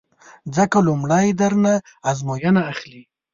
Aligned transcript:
ځکه 0.55 0.77
لومړی 0.87 1.27
در 1.39 1.53
نه 1.63 1.73
ازموینه 2.11 2.61
اخلي 2.71 3.01